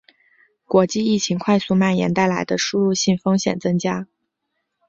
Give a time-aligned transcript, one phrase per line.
[0.65, 4.07] 国际疫情快速蔓延带来的输入性风险增加